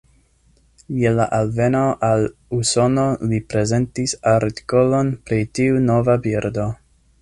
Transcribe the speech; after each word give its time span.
Je 1.01 1.11
la 1.17 1.27
alveno 1.39 1.81
al 2.07 2.25
Usono 2.61 3.05
li 3.33 3.43
prezentis 3.55 4.19
artikolon 4.35 5.17
pri 5.31 5.43
tiu 5.59 5.89
nova 5.93 6.23
birdo. 6.27 6.71